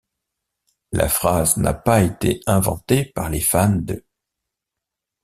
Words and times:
La 0.93 1.07
phrase 1.07 1.57
n'a 1.57 1.75
pas 1.75 2.01
été 2.01 2.39
inventée 2.47 3.05
par 3.13 3.29
les 3.29 3.39
fans 3.39 3.75
de'. 3.77 4.03